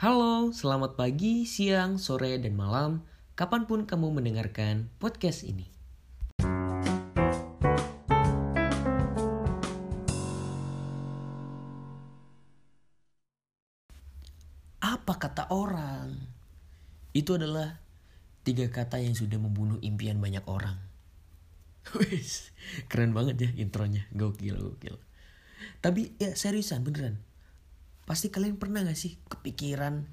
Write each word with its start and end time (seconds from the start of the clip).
Halo, 0.00 0.48
selamat 0.48 0.96
pagi, 0.96 1.44
siang, 1.44 2.00
sore, 2.00 2.40
dan 2.40 2.56
malam. 2.56 3.04
Kapan 3.36 3.68
pun 3.68 3.84
kamu 3.84 4.16
mendengarkan 4.16 4.88
podcast 4.96 5.44
ini. 5.44 5.68
Apa 14.80 15.20
kata 15.20 15.52
orang? 15.52 16.16
Itu 17.12 17.36
adalah 17.36 17.84
tiga 18.40 18.72
kata 18.72 19.04
yang 19.04 19.12
sudah 19.12 19.36
membunuh 19.36 19.76
impian 19.84 20.16
banyak 20.16 20.48
orang. 20.48 20.80
Keren 22.88 23.12
banget 23.12 23.36
ya 23.36 23.50
intronya, 23.52 24.08
gokil, 24.16 24.56
gokil. 24.56 24.96
Tapi 25.84 26.16
ya 26.16 26.32
seriusan 26.32 26.88
beneran, 26.88 27.20
pasti 28.08 28.32
kalian 28.32 28.56
pernah 28.56 28.80
gak 28.88 28.96
sih 28.96 29.20
kepikiran 29.28 30.08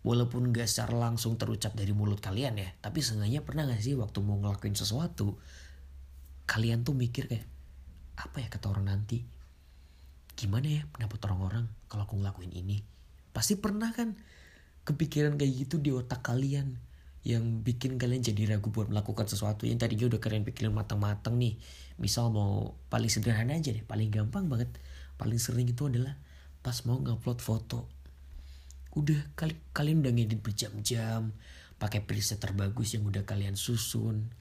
walaupun 0.00 0.48
gak 0.48 0.64
secara 0.64 0.96
langsung 0.96 1.36
terucap 1.36 1.76
dari 1.76 1.92
mulut 1.92 2.24
kalian 2.24 2.56
ya, 2.56 2.72
tapi 2.80 3.04
seenggaknya 3.04 3.44
pernah 3.44 3.68
gak 3.68 3.84
sih 3.84 3.92
waktu 3.92 4.24
mau 4.24 4.40
ngelakuin 4.40 4.72
sesuatu, 4.72 5.36
kalian 6.48 6.88
tuh 6.88 6.96
mikir 6.96 7.28
kayak 7.28 7.44
apa 8.16 8.40
ya 8.40 8.48
kata 8.48 8.72
orang 8.72 8.88
nanti, 8.88 9.28
gimana 10.40 10.72
ya 10.72 10.82
pendapat 10.88 11.20
orang-orang 11.28 11.68
kalau 11.92 12.08
aku 12.08 12.16
ngelakuin 12.16 12.56
ini, 12.56 12.80
pasti 13.36 13.60
pernah 13.60 13.92
kan 13.92 14.16
kepikiran 14.88 15.36
kayak 15.36 15.68
gitu 15.68 15.76
di 15.76 15.92
otak 15.92 16.24
kalian 16.24 16.80
yang 17.24 17.64
bikin 17.64 17.96
kalian 17.96 18.20
jadi 18.20 18.56
ragu 18.56 18.68
buat 18.68 18.92
melakukan 18.92 19.24
sesuatu 19.24 19.64
yang 19.64 19.80
tadinya 19.80 20.12
udah 20.12 20.20
kalian 20.20 20.44
pikirin 20.44 20.76
matang-matang 20.76 21.40
nih. 21.40 21.56
Misal 21.96 22.28
mau 22.28 22.76
paling 22.92 23.08
sederhana 23.08 23.56
aja 23.56 23.72
deh 23.72 23.80
paling 23.80 24.12
gampang 24.12 24.44
banget 24.44 24.68
paling 25.16 25.40
sering 25.40 25.64
itu 25.64 25.88
adalah 25.88 26.20
pas 26.64 26.80
mau 26.88 26.96
ngupload 26.96 27.44
foto. 27.44 27.84
Udah 28.96 29.36
kali 29.36 29.52
kalian 29.76 30.00
udah 30.00 30.12
ngedit 30.16 30.40
berjam-jam 30.40 31.36
pakai 31.76 32.00
preset 32.00 32.40
terbagus 32.40 32.96
yang 32.96 33.04
udah 33.04 33.28
kalian 33.28 33.52
susun. 33.52 34.32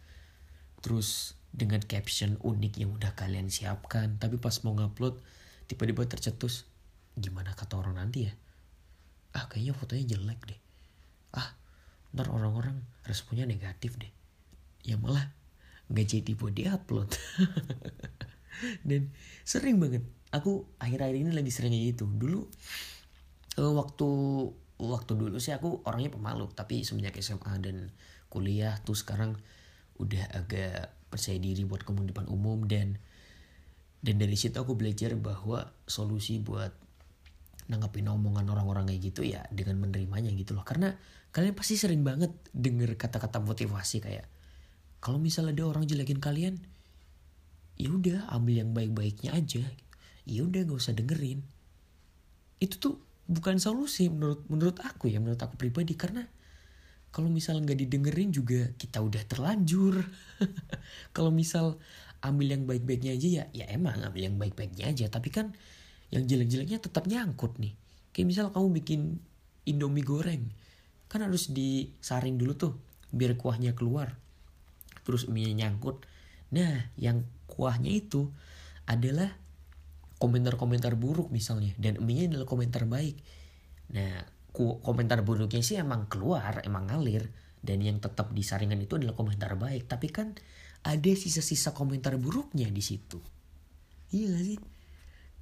Terus 0.79 1.35
dengan 1.51 1.83
caption 1.83 2.39
unik 2.39 2.73
yang 2.79 2.95
udah 2.95 3.11
kalian 3.13 3.51
siapkan 3.51 4.15
tapi 4.17 4.39
pas 4.39 4.55
mau 4.63 4.71
ngupload 4.71 5.19
tiba-tiba 5.67 6.07
tercetus 6.07 6.65
gimana 7.19 7.51
kata 7.51 7.75
orang 7.75 7.99
nanti 7.99 8.31
ya? 8.31 8.33
Ah 9.35 9.51
kayaknya 9.51 9.75
fotonya 9.75 10.15
jelek 10.15 10.39
deh. 10.47 10.59
Ah 11.35 11.59
ntar 12.15 12.31
orang-orang 12.31 12.79
responnya 13.03 13.43
negatif 13.43 13.99
deh. 13.99 14.09
Ya 14.87 14.95
malah 14.95 15.27
nggak 15.91 16.07
jadi 16.07 16.31
buat 16.39 16.55
diupload. 16.55 17.11
Dan 18.87 19.11
sering 19.43 19.83
banget 19.83 20.07
aku 20.33 20.65
akhir-akhir 20.81 21.15
ini 21.15 21.31
lagi 21.31 21.53
sering 21.53 21.71
kayak 21.71 21.93
gitu. 21.93 22.09
Dulu 22.09 22.41
uh, 23.61 23.73
waktu 23.77 24.09
waktu 24.81 25.11
dulu 25.13 25.37
sih 25.37 25.53
aku 25.53 25.85
orangnya 25.85 26.09
pemalu. 26.09 26.49
Tapi 26.51 26.81
semenjak 26.81 27.15
SMA 27.21 27.61
dan 27.61 27.93
kuliah 28.33 28.75
tuh 28.81 28.97
sekarang 28.97 29.37
udah 30.01 30.33
agak 30.33 30.89
percaya 31.13 31.37
diri 31.37 31.63
buat 31.63 31.85
depan 31.85 32.25
umum. 32.27 32.65
Dan 32.65 32.97
dan 34.01 34.15
dari 34.17 34.35
situ 34.35 34.57
aku 34.57 34.73
belajar 34.73 35.13
bahwa 35.15 35.69
solusi 35.85 36.41
buat 36.41 36.73
nanggapin 37.71 38.11
omongan 38.11 38.51
orang-orang 38.51 38.91
kayak 38.91 39.01
gitu 39.13 39.21
ya 39.23 39.45
dengan 39.53 39.79
menerimanya 39.85 40.33
gitu 40.33 40.57
loh. 40.57 40.65
Karena 40.65 40.91
kalian 41.29 41.53
pasti 41.53 41.77
sering 41.77 42.01
banget 42.01 42.33
denger 42.51 42.97
kata-kata 42.97 43.41
motivasi 43.41 44.01
kayak 44.01 44.25
kalau 45.01 45.17
misalnya 45.17 45.57
ada 45.57 45.63
orang 45.65 45.83
jelekin 45.89 46.21
kalian 46.21 46.61
ya 47.75 47.89
udah 47.89 48.29
ambil 48.31 48.61
yang 48.61 48.71
baik-baiknya 48.71 49.33
aja 49.33 49.65
ya 50.23 50.45
udah 50.47 50.63
gak 50.67 50.79
usah 50.79 50.95
dengerin. 50.95 51.43
Itu 52.59 52.75
tuh 52.79 52.95
bukan 53.27 53.59
solusi 53.59 54.11
menurut 54.11 54.43
menurut 54.51 54.77
aku 54.83 55.11
ya 55.11 55.19
menurut 55.19 55.39
aku 55.39 55.55
pribadi. 55.59 55.95
Karena 55.95 56.23
kalau 57.13 57.29
misal 57.29 57.61
nggak 57.61 57.77
didengerin 57.77 58.33
juga 58.33 58.73
kita 58.73 58.97
udah 58.97 59.21
terlanjur. 59.29 60.01
Kalau 61.15 61.29
misal 61.29 61.77
ambil 62.25 62.57
yang 62.57 62.63
baik-baiknya 62.65 63.13
aja 63.13 63.27
ya 63.29 63.45
ya 63.53 63.65
emang 63.69 64.01
ambil 64.01 64.33
yang 64.33 64.41
baik-baiknya 64.41 64.89
aja. 64.89 65.05
Tapi 65.13 65.29
kan 65.29 65.53
yang 66.09 66.25
jelek-jeleknya 66.25 66.81
tetap 66.81 67.05
nyangkut 67.05 67.61
nih. 67.61 67.77
Kayak 68.17 68.27
misal 68.33 68.45
kamu 68.49 68.67
bikin 68.81 69.21
indomie 69.69 70.01
goreng 70.01 70.49
kan 71.13 71.21
harus 71.21 71.53
disaring 71.53 72.41
dulu 72.41 72.57
tuh 72.57 72.73
biar 73.13 73.37
kuahnya 73.37 73.77
keluar. 73.77 74.17
Terus 75.05 75.29
mie 75.29 75.53
nyangkut. 75.53 76.01
Nah 76.49 76.89
yang 76.97 77.21
kuahnya 77.45 77.93
itu 77.93 78.33
adalah 78.89 79.37
komentar-komentar 80.23 80.95
buruk 80.95 81.27
misalnya 81.35 81.75
dan 81.75 81.99
mie 81.99 82.31
adalah 82.31 82.47
komentar 82.47 82.87
baik. 82.87 83.19
Nah 83.91 84.23
komentar 84.55 85.19
buruknya 85.27 85.59
sih 85.59 85.75
emang 85.75 86.07
keluar 86.07 86.63
emang 86.63 86.87
ngalir 86.87 87.27
dan 87.59 87.83
yang 87.83 87.99
tetap 87.99 88.31
disaringan 88.31 88.79
itu 88.79 88.95
adalah 88.95 89.19
komentar 89.19 89.59
baik. 89.59 89.91
Tapi 89.91 90.07
kan 90.07 90.31
ada 90.87 91.11
sisa-sisa 91.11 91.75
komentar 91.75 92.15
buruknya 92.15 92.71
di 92.71 92.79
situ. 92.79 93.19
Iya 94.15 94.31
gak 94.31 94.45
sih? 94.47 94.59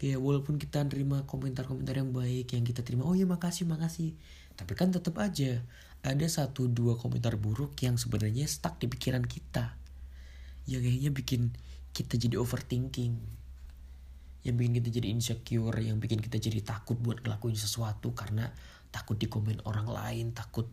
Kayak 0.01 0.17
walaupun 0.17 0.57
kita 0.57 0.81
nerima 0.81 1.29
komentar-komentar 1.29 2.01
yang 2.01 2.09
baik 2.09 2.57
yang 2.57 2.65
kita 2.65 2.81
terima 2.81 3.05
oh 3.05 3.13
ya 3.13 3.29
makasih 3.29 3.69
makasih. 3.69 4.17
Tapi 4.57 4.73
kan 4.73 4.89
tetap 4.89 5.13
aja 5.21 5.61
ada 6.01 6.25
satu 6.25 6.65
dua 6.65 6.97
komentar 6.97 7.37
buruk 7.37 7.77
yang 7.85 8.01
sebenarnya 8.01 8.49
stuck 8.49 8.81
di 8.81 8.89
pikiran 8.89 9.21
kita. 9.29 9.77
Yang 10.65 10.89
kayaknya 10.89 11.11
bikin 11.13 11.41
kita 11.93 12.17
jadi 12.17 12.41
overthinking 12.41 13.40
yang 14.41 14.57
bikin 14.57 14.73
kita 14.81 14.89
jadi 14.89 15.07
insecure 15.13 15.77
yang 15.77 16.01
bikin 16.01 16.17
kita 16.17 16.41
jadi 16.41 16.65
takut 16.65 16.97
buat 16.97 17.21
ngelakuin 17.21 17.53
sesuatu 17.53 18.13
karena 18.17 18.49
takut 18.89 19.15
dikomen 19.15 19.61
orang 19.63 19.85
lain 19.85 20.33
takut 20.33 20.65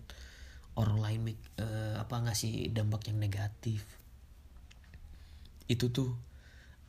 orang 0.79 0.99
lain 1.03 1.21
uh, 1.59 1.99
apa 1.99 2.23
ngasih 2.23 2.71
dampak 2.71 3.11
yang 3.11 3.19
negatif. 3.19 3.83
Itu 5.67 5.91
tuh 5.91 6.15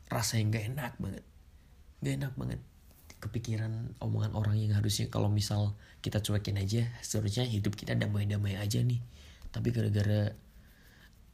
rasa 0.07 0.37
yang 0.37 0.53
gak 0.53 0.65
enak 0.77 0.93
banget. 1.01 1.25
Gak 2.05 2.13
enak 2.21 2.33
banget. 2.37 2.61
Kepikiran 3.19 3.97
omongan 3.99 4.37
orang 4.37 4.55
yang 4.55 4.77
harusnya 4.77 5.09
kalau 5.11 5.27
misal 5.27 5.75
kita 5.99 6.23
cuekin 6.23 6.55
aja 6.61 6.87
seharusnya 7.03 7.43
hidup 7.43 7.75
kita 7.75 7.97
damai-damai 7.97 8.55
aja 8.55 8.79
nih. 8.79 9.01
Tapi 9.49 9.73
gara-gara 9.73 10.31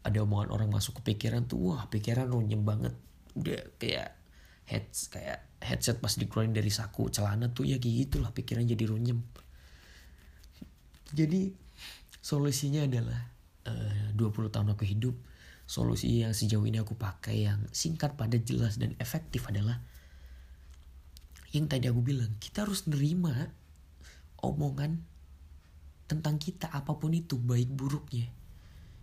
ada 0.01 0.17
omongan 0.23 0.49
orang 0.49 0.69
masuk 0.71 1.03
ke 1.03 1.13
pikiran 1.13 1.45
tuh 1.45 1.75
wah 1.75 1.85
pikiran 1.91 2.31
runyem 2.31 2.63
banget. 2.63 2.95
Udah 3.35 3.61
kayak 3.77 4.15
heads 4.65 5.13
kayak 5.13 5.45
headset 5.61 6.01
pas 6.01 6.13
dikeluarin 6.13 6.53
dari 6.53 6.69
saku 6.69 7.09
celana 7.09 7.49
tuh 7.53 7.65
ya 7.69 7.77
gitu 7.77 8.21
lah 8.21 8.33
pikiran 8.33 8.65
jadi 8.65 8.85
runyem 8.89 9.21
jadi 11.13 11.53
solusinya 12.19 12.89
adalah 12.89 13.21
eh, 13.69 14.11
uh, 14.11 14.17
20 14.17 14.49
tahun 14.49 14.73
aku 14.73 14.85
hidup 14.85 15.15
solusi 15.65 16.21
yang 16.21 16.33
sejauh 16.33 16.65
ini 16.65 16.81
aku 16.81 16.93
pakai 16.93 17.49
yang 17.49 17.61
singkat 17.73 18.13
pada 18.17 18.37
jelas 18.37 18.77
dan 18.77 18.93
efektif 19.01 19.49
adalah 19.49 19.81
yang 21.53 21.65
tadi 21.65 21.89
aku 21.89 22.01
bilang 22.05 22.33
kita 22.37 22.65
harus 22.65 22.85
nerima 22.85 23.49
omongan 24.43 25.01
tentang 26.05 26.37
kita 26.37 26.69
apa 26.69 26.93
pun 26.93 27.09
itu 27.17 27.41
baik 27.41 27.73
buruknya. 27.73 28.29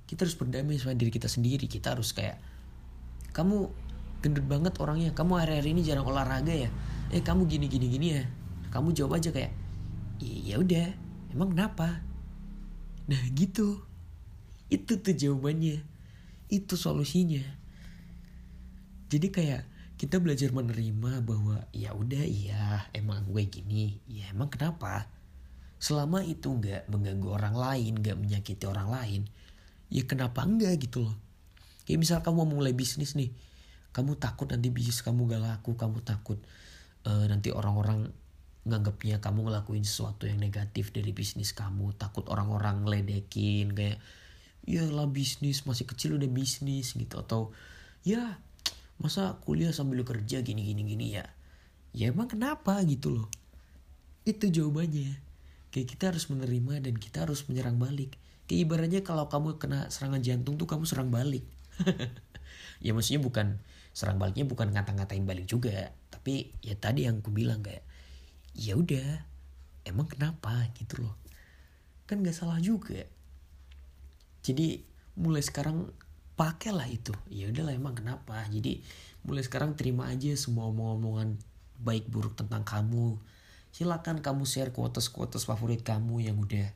Kita 0.07 0.23
harus 0.23 0.39
berdamai 0.39 0.79
sama 0.79 0.95
diri 0.95 1.11
kita 1.11 1.27
sendiri 1.27 1.67
kita 1.67 1.97
harus 1.97 2.15
kayak 2.15 2.39
kamu 3.33 3.73
gendut 4.23 4.47
banget 4.47 4.79
orangnya. 4.79 5.11
Kamu 5.13 5.37
hari-hari 5.43 5.75
ini 5.75 5.83
jarang 5.83 6.07
olahraga 6.07 6.55
ya? 6.55 6.71
Eh 7.11 7.21
kamu 7.21 7.51
gini 7.51 7.67
gini 7.67 7.87
gini 7.91 8.07
ya? 8.15 8.25
Kamu 8.71 8.95
jawab 8.95 9.19
aja 9.19 9.35
kayak 9.35 9.53
ya 10.23 10.63
udah. 10.63 10.89
Emang 11.35 11.53
kenapa? 11.53 12.01
Nah 13.11 13.23
gitu. 13.35 13.83
Itu 14.71 15.03
tuh 15.03 15.13
jawabannya. 15.13 15.83
Itu 16.49 16.79
solusinya. 16.79 17.43
Jadi 19.11 19.29
kayak 19.29 19.63
kita 20.01 20.23
belajar 20.23 20.55
menerima 20.55 21.21
bahwa 21.21 21.69
ya 21.75 21.93
udah 21.93 22.25
iya 22.25 22.89
emang 22.97 23.29
gue 23.29 23.45
gini. 23.45 24.01
Ya 24.09 24.31
emang 24.33 24.49
kenapa? 24.49 25.11
Selama 25.83 26.23
itu 26.23 26.49
nggak 26.49 26.89
mengganggu 26.89 27.29
orang 27.29 27.59
lain 27.59 27.93
nggak 27.99 28.17
menyakiti 28.17 28.65
orang 28.71 28.87
lain 28.87 29.23
ya 29.93 30.09
kenapa 30.09 30.47
enggak 30.47 30.81
gitu 30.81 31.05
loh? 31.05 31.17
Kayak 31.85 32.01
misal 32.01 32.19
kamu 32.25 32.49
mau 32.49 32.63
mulai 32.63 32.73
bisnis 32.73 33.13
nih 33.13 33.29
kamu 33.93 34.17
takut 34.17 34.49
nanti 34.49 34.73
bisnis 34.73 35.05
kamu 35.05 35.29
gak 35.29 35.43
laku 35.45 35.77
kamu 35.77 36.01
takut 36.05 36.41
uh, 37.05 37.25
nanti 37.29 37.53
orang-orang 37.53 38.09
nganggapnya 38.63 39.19
kamu 39.19 39.51
ngelakuin 39.51 39.83
sesuatu 39.83 40.31
yang 40.31 40.39
negatif 40.39 40.95
dari 40.95 41.11
bisnis 41.11 41.51
kamu 41.51 41.95
takut 41.99 42.27
orang-orang 42.31 42.87
ledekin 42.87 43.75
kayak 43.75 43.99
ya 44.63 44.87
lah 44.87 45.11
bisnis 45.11 45.67
masih 45.67 45.87
kecil 45.87 46.15
udah 46.19 46.31
bisnis 46.31 46.95
gitu. 46.95 47.19
Atau 47.19 47.51
ya 48.07 48.39
masa 49.03 49.39
kuliah 49.43 49.75
sambil 49.75 50.07
kerja 50.07 50.41
gini 50.43 50.63
gini 50.63 50.83
gini 50.87 51.07
ya? 51.19 51.27
Ya 51.93 52.15
emang 52.15 52.31
kenapa 52.31 52.79
gitu 52.87 53.13
loh. 53.13 53.29
Itu 54.23 54.49
jawabannya. 54.49 55.19
Kayak 55.73 55.89
kita 55.97 56.05
harus 56.15 56.31
menerima 56.31 56.85
dan 56.85 56.95
kita 56.97 57.27
harus 57.27 57.45
menyerang 57.51 57.81
balik. 57.81 58.15
Kayak 58.47 58.61
ibaratnya 58.69 59.01
kalau 59.03 59.27
kamu 59.27 59.59
kena 59.59 59.89
serangan 59.91 60.23
jantung 60.23 60.55
tuh 60.61 60.69
kamu 60.71 60.87
serang 60.87 61.11
balik. 61.11 61.45
Ya 62.83 62.91
maksudnya 62.91 63.23
bukan 63.23 63.63
serang 63.93 64.17
baliknya 64.17 64.49
bukan 64.49 64.73
ngata-ngatain 64.73 65.25
balik 65.29 65.47
juga. 65.49 65.93
Tapi 66.09 66.57
ya 66.65 66.77
tadi 66.77 67.05
yang 67.05 67.21
aku 67.21 67.31
bilang 67.33 67.61
kayak 67.61 67.85
ya 68.57 68.77
udah 68.77 69.25
emang 69.85 70.09
kenapa? 70.09 70.69
Gitu 70.77 71.05
loh. 71.05 71.17
Kan 72.09 72.25
gak 72.25 72.37
salah 72.37 72.59
juga. 72.59 73.05
Jadi 74.43 74.83
mulai 75.17 75.45
sekarang 75.45 75.93
pakailah 76.35 76.89
itu. 76.89 77.13
Ya 77.29 77.53
udahlah 77.53 77.77
emang 77.77 77.95
kenapa? 77.95 78.43
Jadi 78.49 78.83
mulai 79.23 79.45
sekarang 79.45 79.79
terima 79.79 80.11
aja 80.11 80.35
semua 80.35 80.67
omong-omongan 80.73 81.39
baik 81.79 82.09
buruk 82.09 82.35
tentang 82.35 82.67
kamu. 82.67 83.21
Silakan 83.73 84.21
kamu 84.21 84.45
share 84.45 84.75
quotes-quotes 84.75 85.49
favorit 85.49 85.81
kamu 85.81 86.29
yang 86.29 86.37
udah 86.37 86.69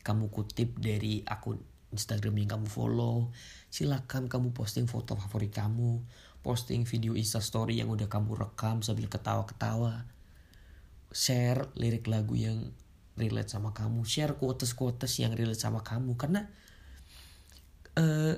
kamu 0.00 0.32
kutip 0.32 0.80
dari 0.80 1.20
akun 1.28 1.60
Instagram 1.90 2.38
yang 2.40 2.56
kamu 2.56 2.66
follow. 2.70 3.34
Silakan 3.68 4.30
kamu 4.30 4.54
posting 4.54 4.86
foto 4.86 5.18
favorit 5.18 5.52
kamu 5.52 6.00
posting 6.40 6.88
video 6.88 7.12
instastory 7.12 7.80
yang 7.80 7.92
udah 7.92 8.08
kamu 8.08 8.36
rekam 8.36 8.80
sambil 8.80 9.06
ketawa-ketawa. 9.06 10.08
Share 11.10 11.68
lirik 11.76 12.08
lagu 12.08 12.38
yang 12.38 12.72
relate 13.20 13.52
sama 13.52 13.76
kamu. 13.76 14.06
Share 14.08 14.38
quotes-quotes 14.38 15.20
yang 15.20 15.36
relate 15.36 15.60
sama 15.60 15.84
kamu. 15.84 16.16
Karena 16.16 16.48
uh, 18.00 18.34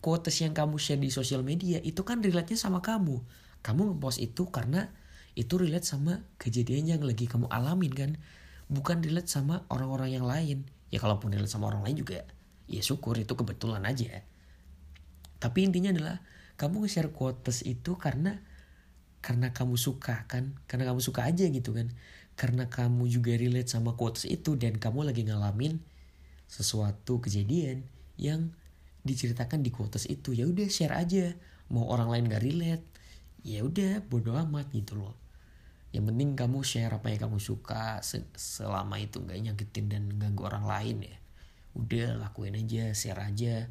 quotes 0.00 0.40
yang 0.40 0.56
kamu 0.56 0.80
share 0.80 1.00
di 1.00 1.12
sosial 1.12 1.44
media 1.44 1.78
itu 1.84 2.00
kan 2.02 2.24
relate-nya 2.24 2.56
sama 2.56 2.80
kamu. 2.80 3.20
Kamu 3.60 3.94
ngepost 3.94 4.18
itu 4.18 4.48
karena 4.48 4.88
itu 5.36 5.56
relate 5.60 5.84
sama 5.84 6.24
kejadian 6.40 6.96
yang 6.96 7.02
lagi 7.04 7.28
kamu 7.28 7.46
alamin 7.52 7.92
kan. 7.92 8.10
Bukan 8.72 9.04
relate 9.04 9.28
sama 9.28 9.68
orang-orang 9.68 10.16
yang 10.16 10.24
lain. 10.24 10.64
Ya 10.88 11.00
kalaupun 11.00 11.32
relate 11.32 11.52
sama 11.52 11.68
orang 11.68 11.84
lain 11.84 12.00
juga 12.00 12.24
ya 12.70 12.80
syukur 12.80 13.20
itu 13.20 13.36
kebetulan 13.36 13.84
aja. 13.84 14.24
Tapi 15.42 15.66
intinya 15.66 15.90
adalah 15.92 16.16
kamu 16.62 16.86
nge-share 16.86 17.10
quotes 17.10 17.66
itu 17.66 17.98
karena 17.98 18.38
karena 19.18 19.50
kamu 19.50 19.74
suka 19.74 20.30
kan? 20.30 20.54
Karena 20.70 20.94
kamu 20.94 21.02
suka 21.02 21.26
aja 21.26 21.42
gitu 21.50 21.74
kan? 21.74 21.90
Karena 22.38 22.70
kamu 22.70 23.10
juga 23.10 23.34
relate 23.34 23.66
sama 23.66 23.98
quotes 23.98 24.30
itu 24.30 24.54
dan 24.54 24.78
kamu 24.78 25.10
lagi 25.10 25.26
ngalamin 25.26 25.82
sesuatu 26.46 27.18
kejadian 27.18 27.82
yang 28.14 28.54
diceritakan 29.02 29.66
di 29.66 29.74
quotes 29.74 30.06
itu. 30.06 30.38
Ya 30.38 30.46
udah 30.46 30.70
share 30.70 30.94
aja. 30.94 31.34
Mau 31.66 31.90
orang 31.90 32.14
lain 32.14 32.30
gak 32.30 32.44
relate 32.46 32.86
ya 33.42 33.66
udah 33.66 34.06
bodo 34.06 34.38
amat 34.38 34.70
gitu 34.70 35.02
loh. 35.02 35.18
Yang 35.90 36.14
penting 36.14 36.30
kamu 36.38 36.58
share 36.62 36.94
apa 36.94 37.10
yang 37.10 37.26
kamu 37.26 37.42
suka 37.42 37.98
selama 38.38 39.02
itu 39.02 39.18
gak 39.26 39.38
nyakitin 39.38 39.86
dan 39.90 40.04
ganggu 40.14 40.46
orang 40.46 40.66
lain 40.70 41.10
ya. 41.10 41.16
Udah 41.74 42.22
lakuin 42.22 42.54
aja 42.54 42.94
share 42.94 43.18
aja 43.18 43.66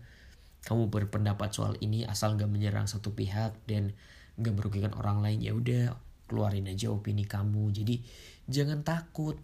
kamu 0.61 0.93
berpendapat 0.93 1.49
soal 1.51 1.73
ini 1.81 2.05
asal 2.05 2.37
gak 2.37 2.49
menyerang 2.49 2.85
satu 2.85 3.17
pihak 3.17 3.57
dan 3.65 3.97
gak 4.37 4.53
merugikan 4.53 4.93
orang 4.93 5.25
lain 5.25 5.39
ya 5.41 5.57
udah 5.57 5.97
keluarin 6.29 6.69
aja 6.69 6.93
opini 6.93 7.25
kamu. 7.25 7.73
Jadi 7.73 7.99
jangan 8.45 8.85
takut. 8.85 9.41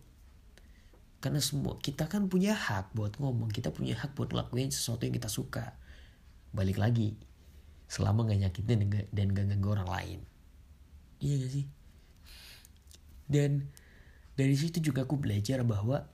Karena 1.17 1.41
semua 1.41 1.81
kita 1.81 2.05
kan 2.05 2.29
punya 2.29 2.53
hak 2.53 2.93
buat 2.93 3.17
ngomong 3.17 3.49
kita 3.49 3.73
punya 3.73 3.97
hak 3.97 4.13
buat 4.13 4.31
lakuin 4.37 4.69
sesuatu 4.69 5.09
yang 5.09 5.17
kita 5.17 5.27
suka. 5.27 5.73
Balik 6.53 6.77
lagi 6.77 7.17
selama 7.89 8.29
gak 8.29 8.47
nyakitin 8.47 9.09
dan 9.09 9.27
gak 9.33 9.45
ganggu 9.49 9.73
orang 9.73 9.89
lain. 9.89 10.19
Iya 11.17 11.35
gak 11.41 11.51
sih? 11.51 11.65
Dan 13.27 13.67
dari 14.37 14.53
situ 14.53 14.79
juga 14.79 15.03
aku 15.03 15.17
belajar 15.17 15.65
bahwa 15.65 16.05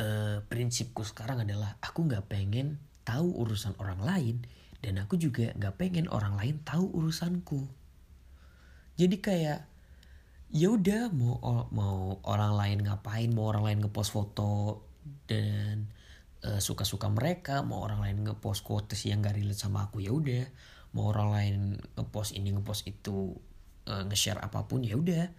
uh, 0.00 0.38
prinsipku 0.48 1.04
sekarang 1.04 1.44
adalah 1.44 1.76
aku 1.84 2.08
nggak 2.08 2.26
pengen 2.32 2.80
tahu 3.02 3.34
urusan 3.42 3.74
orang 3.78 4.00
lain 4.02 4.36
dan 4.82 4.98
aku 4.98 5.14
juga 5.14 5.54
nggak 5.54 5.78
pengen 5.78 6.06
orang 6.10 6.34
lain 6.34 6.58
tahu 6.66 6.90
urusanku. 6.90 7.70
Jadi 8.98 9.16
kayak 9.22 9.60
ya 10.52 10.68
udah 10.68 11.08
mau 11.14 11.38
mau 11.72 12.20
orang 12.28 12.52
lain 12.58 12.78
ngapain 12.84 13.30
mau 13.32 13.48
orang 13.48 13.64
lain 13.72 13.78
ngepost 13.86 14.12
foto 14.12 14.84
dan 15.24 15.88
uh, 16.44 16.60
suka-suka 16.60 17.08
mereka 17.08 17.64
mau 17.64 17.80
orang 17.86 18.04
lain 18.04 18.16
ngepost 18.26 18.66
quotes 18.66 19.08
yang 19.08 19.24
gak 19.24 19.38
relate 19.38 19.58
sama 19.58 19.88
aku 19.88 20.02
ya 20.02 20.12
udah. 20.12 20.44
Mau 20.92 21.08
orang 21.08 21.28
lain 21.32 21.56
ngepost 21.96 22.36
ini 22.36 22.52
ngepost 22.52 22.84
itu 22.84 23.32
uh, 23.88 24.02
nge-share 24.06 24.42
apa 24.42 24.66
pun 24.68 24.84
ya 24.84 24.98
udah. 24.98 25.30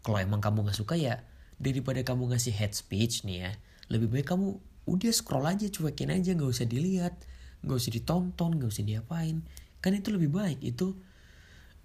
Kalau 0.00 0.16
emang 0.16 0.40
kamu 0.40 0.68
nggak 0.68 0.78
suka 0.78 0.96
ya 0.96 1.20
daripada 1.60 2.00
kamu 2.00 2.32
ngasih 2.32 2.56
head 2.56 2.72
speech 2.72 3.28
nih 3.28 3.48
ya 3.48 3.52
lebih 3.90 4.08
baik 4.08 4.32
kamu 4.32 4.56
udah 4.90 5.12
scroll 5.14 5.46
aja 5.46 5.70
cuekin 5.70 6.10
aja 6.10 6.34
nggak 6.34 6.50
usah 6.50 6.66
dilihat 6.66 7.14
nggak 7.62 7.76
usah 7.78 7.92
ditonton 7.94 8.50
nggak 8.58 8.70
usah 8.70 8.84
diapain. 8.84 9.46
Kan 9.78 9.96
itu 9.96 10.10
lebih 10.10 10.34
baik 10.34 10.60
itu 10.66 10.98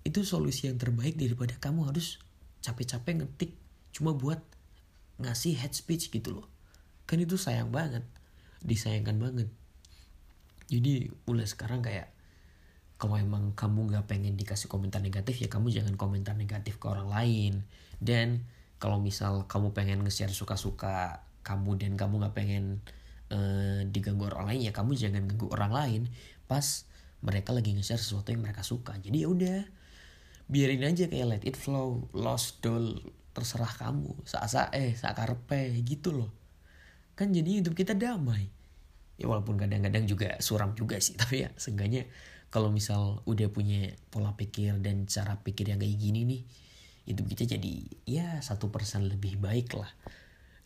itu 0.05 0.19
solusi 0.21 0.69
yang 0.69 0.77
terbaik 0.77 1.17
daripada 1.17 1.57
kamu 1.57 1.89
harus 1.89 2.21
capek-capek 2.65 3.21
ngetik 3.21 3.51
cuma 3.93 4.13
buat 4.13 4.41
ngasih 5.21 5.55
head 5.61 5.73
speech 5.77 6.09
gitu 6.09 6.41
loh. 6.41 6.47
Kan 7.05 7.21
itu 7.21 7.37
sayang 7.37 7.69
banget 7.69 8.03
disayangkan 8.65 9.21
banget. 9.21 9.49
Jadi 10.65 11.13
mulai 11.29 11.45
sekarang 11.45 11.85
kayak 11.85 12.09
kalau 12.97 13.19
emang 13.19 13.53
kamu 13.53 13.91
nggak 13.93 14.05
pengen 14.09 14.33
dikasih 14.39 14.71
komentar 14.71 15.03
negatif 15.03 15.37
ya 15.43 15.51
kamu 15.51 15.69
jangan 15.69 15.93
komentar 15.99 16.33
negatif 16.33 16.81
ke 16.81 16.85
orang 16.89 17.11
lain. 17.11 17.53
Dan 18.01 18.47
kalau 18.81 18.99
misal 18.99 19.47
kamu 19.47 19.71
pengen 19.71 20.03
nge-share 20.03 20.33
suka-suka 20.33 21.23
kamu 21.45 21.77
dan 21.77 21.93
kamu 21.93 22.25
nggak 22.25 22.33
pengen 22.33 22.81
uh, 23.29 23.85
diganggu 23.85 24.25
orang 24.25 24.49
lain 24.49 24.61
ya 24.65 24.73
kamu 24.73 24.97
jangan 24.97 25.29
ganggu 25.29 25.47
orang 25.53 25.71
lain. 25.71 26.01
Pas 26.49 26.89
mereka 27.21 27.53
lagi 27.53 27.77
nge-share 27.77 28.01
sesuatu 28.01 28.33
yang 28.33 28.41
mereka 28.41 28.65
suka. 28.65 28.97
Jadi 28.97 29.21
ya 29.21 29.29
udah 29.29 29.61
biarin 30.49 30.81
aja 30.89 31.05
kayak 31.05 31.27
let 31.29 31.43
it 31.45 31.53
flow. 31.53 32.09
Lost 32.17 32.65
doll 32.65 32.97
terserah 33.37 33.69
kamu. 33.77 34.25
Saat 34.25 34.73
eh 34.73 34.97
saat 34.97 35.13
karpe 35.13 35.77
gitu 35.85 36.17
loh. 36.17 36.33
Kan 37.13 37.29
jadi 37.29 37.61
hidup 37.61 37.77
kita 37.77 37.93
damai. 37.93 38.49
Ya 39.15 39.29
walaupun 39.29 39.55
kadang-kadang 39.55 40.09
juga 40.09 40.35
suram 40.43 40.75
juga 40.75 40.99
sih 40.99 41.15
tapi 41.21 41.47
ya 41.47 41.49
seenggaknya 41.55 42.09
kalau 42.51 42.71
misal 42.71 43.19
udah 43.27 43.51
punya 43.51 43.91
pola 44.11 44.35
pikir 44.35 44.79
dan 44.79 45.07
cara 45.07 45.39
pikir 45.39 45.71
yang 45.71 45.79
kayak 45.79 45.99
gini 45.99 46.23
nih 46.23 46.41
hidup 47.05 47.25
kita 47.29 47.43
jadi 47.57 47.73
ya 48.07 48.27
satu 48.41 48.73
persen 48.73 49.05
lebih 49.05 49.37
baik 49.37 49.77
lah 49.77 49.91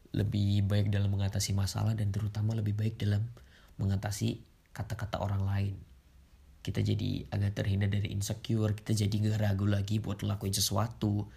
lebih 0.10 0.66
baik 0.66 0.90
dalam 0.90 1.14
mengatasi 1.14 1.54
masalah 1.54 1.94
dan 1.94 2.10
terutama 2.10 2.58
lebih 2.58 2.74
baik 2.74 2.98
dalam 2.98 3.30
mengatasi 3.78 4.42
kata-kata 4.74 5.22
orang 5.22 5.46
lain. 5.46 5.76
Kita 6.60 6.82
jadi 6.84 7.30
agak 7.30 7.64
terhindar 7.64 7.88
dari 7.88 8.12
insecure 8.12 8.76
kita 8.76 8.92
jadi 8.92 9.16
gak 9.32 9.40
ragu 9.40 9.66
lagi 9.70 10.02
buat 10.02 10.26
lakuin 10.26 10.54
sesuatu. 10.54 11.30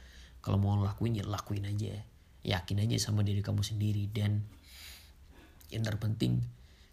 Kalau 0.43 0.59
mau 0.59 0.75
lakuin 0.81 1.21
ya 1.21 1.25
lakuin 1.29 1.69
aja. 1.69 1.95
Yakin 2.43 2.83
aja 2.83 2.97
sama 2.99 3.23
diri 3.23 3.45
kamu 3.45 3.63
sendiri. 3.63 4.11
Dan 4.11 4.43
yang 5.71 5.87
terpenting 5.87 6.43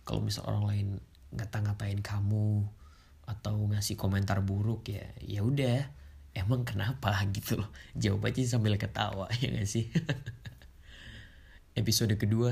kalau 0.06 0.22
misal 0.22 0.46
orang 0.46 0.66
lain 0.70 0.88
ngata-ngatain 1.34 2.00
kamu 2.06 2.66
atau 3.30 3.56
ngasih 3.70 3.98
komentar 3.98 4.46
buruk 4.46 4.86
ya 4.86 5.10
ya 5.24 5.42
udah. 5.42 5.90
Emang 6.38 6.62
kenapa? 6.68 7.18
Gitu 7.36 7.58
loh. 7.58 7.72
Jawab 7.98 8.30
aja 8.30 8.46
sambil 8.46 8.78
ketawa 8.78 9.32
ya 9.42 9.50
gak 9.50 9.66
sih 9.66 9.90
episode 11.80 12.20
kedua 12.20 12.52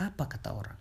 apa 0.00 0.24
kata 0.24 0.50
orang 0.56 0.78